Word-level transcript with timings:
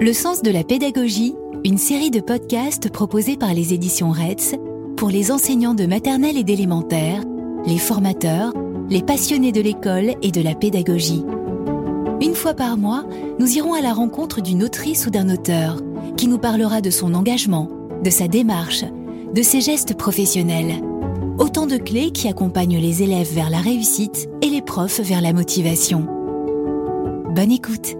Le 0.00 0.12
sens 0.12 0.42
de 0.42 0.52
la 0.52 0.62
pédagogie, 0.62 1.34
une 1.64 1.76
série 1.76 2.12
de 2.12 2.20
podcasts 2.20 2.88
proposés 2.88 3.36
par 3.36 3.52
les 3.52 3.74
éditions 3.74 4.12
RETS 4.12 4.54
pour 4.96 5.08
les 5.08 5.32
enseignants 5.32 5.74
de 5.74 5.86
maternelle 5.86 6.36
et 6.36 6.44
d'élémentaire, 6.44 7.24
les 7.66 7.78
formateurs, 7.78 8.52
les 8.88 9.02
passionnés 9.02 9.50
de 9.50 9.60
l'école 9.60 10.14
et 10.22 10.30
de 10.30 10.40
la 10.40 10.54
pédagogie. 10.54 11.24
Une 12.20 12.36
fois 12.36 12.54
par 12.54 12.76
mois, 12.76 13.06
nous 13.40 13.56
irons 13.56 13.74
à 13.74 13.80
la 13.80 13.92
rencontre 13.92 14.40
d'une 14.40 14.62
autrice 14.62 15.04
ou 15.08 15.10
d'un 15.10 15.30
auteur 15.30 15.80
qui 16.16 16.28
nous 16.28 16.38
parlera 16.38 16.80
de 16.80 16.90
son 16.90 17.12
engagement, 17.14 17.68
de 18.04 18.10
sa 18.10 18.28
démarche, 18.28 18.84
de 19.34 19.42
ses 19.42 19.60
gestes 19.60 19.96
professionnels. 19.96 20.80
Autant 21.40 21.66
de 21.66 21.76
clés 21.76 22.12
qui 22.12 22.28
accompagnent 22.28 22.78
les 22.78 23.02
élèves 23.02 23.34
vers 23.34 23.50
la 23.50 23.60
réussite 23.60 24.28
et 24.42 24.48
les 24.48 24.62
profs 24.62 25.00
vers 25.00 25.22
la 25.22 25.32
motivation. 25.32 26.06
Bonne 27.34 27.50
écoute 27.50 27.96